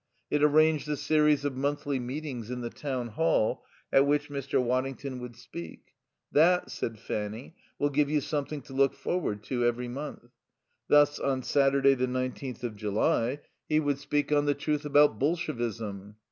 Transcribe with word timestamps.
It 0.31 0.41
arranged 0.41 0.89
a 0.89 0.97
series 0.97 1.45
of 1.45 1.55
monthly 1.55 1.99
meetings 1.99 2.49
in 2.49 2.61
the 2.61 2.71
Town 2.71 3.09
Hall 3.09 3.63
at 3.93 4.07
which 4.07 4.31
Mr. 4.31 4.59
Waddington 4.59 5.19
would 5.19 5.35
speak 5.35 5.93
("That," 6.31 6.71
said 6.71 6.97
Fanny, 6.97 7.55
"will 7.77 7.91
give 7.91 8.09
you 8.09 8.19
something 8.19 8.63
to 8.63 8.73
look 8.73 8.95
forward 8.95 9.43
to 9.43 9.63
every 9.63 9.87
month.") 9.89 10.31
Thus, 10.87 11.19
on 11.19 11.43
Saturday, 11.43 11.93
the 11.93 12.07
nineteenth 12.07 12.63
of 12.63 12.75
July, 12.75 13.41
he 13.69 13.79
would 13.79 13.99
speak 13.99 14.31
on 14.31 14.45
"The 14.45 14.55
Truth 14.55 14.85
about 14.85 15.19
Bolshevism." 15.19 16.15